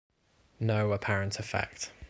No 0.59 0.93
apparent 0.93 1.37
effect. 1.39 1.91